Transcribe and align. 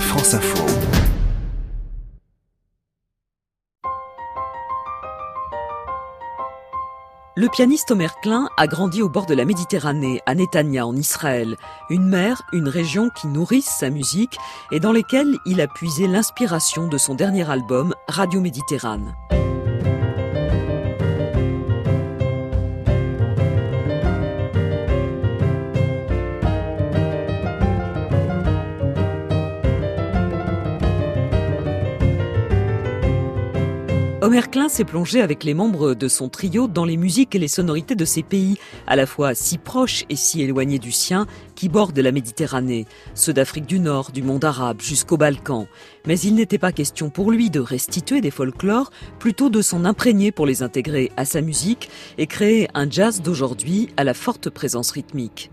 France 0.00 0.34
Info. 0.34 0.64
Le 7.38 7.48
pianiste 7.48 7.90
Omer 7.90 8.14
Klein 8.22 8.48
a 8.56 8.66
grandi 8.66 9.02
au 9.02 9.08
bord 9.08 9.26
de 9.26 9.34
la 9.34 9.44
Méditerranée, 9.44 10.20
à 10.24 10.34
Netanya, 10.34 10.86
en 10.86 10.96
Israël, 10.96 11.56
une 11.90 12.08
mer, 12.08 12.42
une 12.52 12.68
région 12.68 13.10
qui 13.10 13.26
nourrissent 13.26 13.76
sa 13.78 13.90
musique 13.90 14.38
et 14.72 14.80
dans 14.80 14.92
lesquelles 14.92 15.36
il 15.44 15.60
a 15.60 15.66
puisé 15.66 16.06
l'inspiration 16.06 16.88
de 16.88 16.96
son 16.96 17.14
dernier 17.14 17.50
album, 17.50 17.94
Radio 18.08 18.40
Méditerranée. 18.40 19.12
Omer 34.26 34.50
Klein 34.50 34.68
s'est 34.68 34.82
plongé 34.82 35.22
avec 35.22 35.44
les 35.44 35.54
membres 35.54 35.94
de 35.94 36.08
son 36.08 36.28
trio 36.28 36.66
dans 36.66 36.84
les 36.84 36.96
musiques 36.96 37.36
et 37.36 37.38
les 37.38 37.46
sonorités 37.46 37.94
de 37.94 38.04
ces 38.04 38.24
pays, 38.24 38.58
à 38.88 38.96
la 38.96 39.06
fois 39.06 39.36
si 39.36 39.56
proches 39.56 40.04
et 40.10 40.16
si 40.16 40.42
éloignés 40.42 40.80
du 40.80 40.90
sien, 40.90 41.28
qui 41.54 41.68
bordent 41.68 41.96
la 41.96 42.10
Méditerranée, 42.10 42.86
ceux 43.14 43.32
d'Afrique 43.32 43.66
du 43.66 43.78
Nord, 43.78 44.10
du 44.10 44.24
monde 44.24 44.44
arabe, 44.44 44.80
jusqu'aux 44.80 45.16
Balkans. 45.16 45.68
Mais 46.08 46.18
il 46.18 46.34
n'était 46.34 46.58
pas 46.58 46.72
question 46.72 47.08
pour 47.08 47.30
lui 47.30 47.50
de 47.50 47.60
restituer 47.60 48.20
des 48.20 48.32
folklores, 48.32 48.90
plutôt 49.20 49.48
de 49.48 49.62
s'en 49.62 49.84
imprégner 49.84 50.32
pour 50.32 50.44
les 50.44 50.64
intégrer 50.64 51.12
à 51.16 51.24
sa 51.24 51.40
musique 51.40 51.88
et 52.18 52.26
créer 52.26 52.66
un 52.74 52.90
jazz 52.90 53.22
d'aujourd'hui 53.22 53.90
à 53.96 54.02
la 54.02 54.12
forte 54.12 54.50
présence 54.50 54.90
rythmique. 54.90 55.52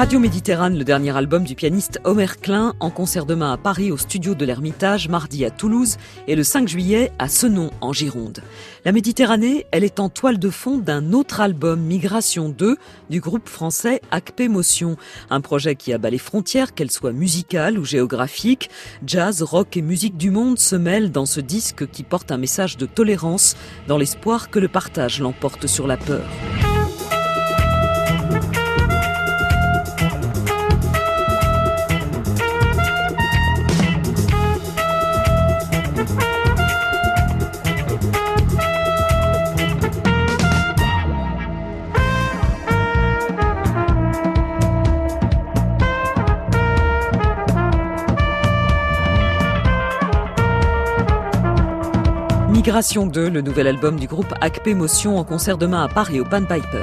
Radio 0.00 0.18
Méditerranée, 0.18 0.78
le 0.78 0.84
dernier 0.84 1.14
album 1.14 1.44
du 1.44 1.54
pianiste 1.54 2.00
Omer 2.04 2.40
Klein, 2.40 2.72
en 2.80 2.88
concert 2.88 3.26
demain 3.26 3.52
à 3.52 3.58
Paris 3.58 3.92
au 3.92 3.98
studio 3.98 4.34
de 4.34 4.46
l'Ermitage, 4.46 5.10
mardi 5.10 5.44
à 5.44 5.50
Toulouse 5.50 5.98
et 6.26 6.36
le 6.36 6.42
5 6.42 6.66
juillet 6.68 7.12
à 7.18 7.28
Senon 7.28 7.68
en 7.82 7.92
Gironde. 7.92 8.42
La 8.86 8.92
Méditerranée, 8.92 9.66
elle 9.72 9.84
est 9.84 10.00
en 10.00 10.08
toile 10.08 10.38
de 10.38 10.48
fond 10.48 10.78
d'un 10.78 11.12
autre 11.12 11.42
album, 11.42 11.82
Migration 11.82 12.48
2, 12.48 12.78
du 13.10 13.20
groupe 13.20 13.46
français 13.46 14.00
Acpe 14.10 14.48
Motion. 14.48 14.96
Un 15.28 15.42
projet 15.42 15.74
qui 15.74 15.92
abat 15.92 16.08
les 16.08 16.16
frontières, 16.16 16.72
qu'elles 16.72 16.90
soient 16.90 17.12
musicales 17.12 17.78
ou 17.78 17.84
géographiques. 17.84 18.70
Jazz, 19.06 19.42
rock 19.42 19.76
et 19.76 19.82
musique 19.82 20.16
du 20.16 20.30
monde 20.30 20.58
se 20.58 20.76
mêlent 20.76 21.12
dans 21.12 21.26
ce 21.26 21.42
disque 21.42 21.86
qui 21.90 22.04
porte 22.04 22.32
un 22.32 22.38
message 22.38 22.78
de 22.78 22.86
tolérance 22.86 23.54
dans 23.86 23.98
l'espoir 23.98 24.48
que 24.48 24.60
le 24.60 24.68
partage 24.68 25.20
l'emporte 25.20 25.66
sur 25.66 25.86
la 25.86 25.98
peur. 25.98 26.24
Migration 52.60 53.06
2, 53.06 53.30
le 53.30 53.40
nouvel 53.40 53.68
album 53.68 53.98
du 53.98 54.06
groupe 54.06 54.34
Acpe 54.42 54.74
Motion 54.74 55.16
en 55.16 55.24
concert 55.24 55.56
demain 55.56 55.82
à 55.82 55.88
Paris 55.88 56.20
au 56.20 56.26
Pan 56.26 56.42
Piper. 56.42 56.82